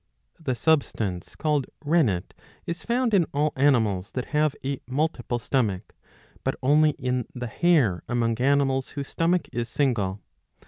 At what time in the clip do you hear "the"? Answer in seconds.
0.39-0.55, 7.35-7.45